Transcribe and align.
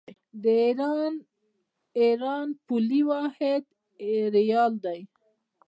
د 0.43 0.45
ایران 2.01 2.47
پولي 2.65 3.01
واحد 3.09 3.63
ریال 4.35 4.73
دی. 4.85 4.99